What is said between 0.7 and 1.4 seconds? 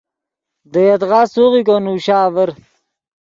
دے یدغا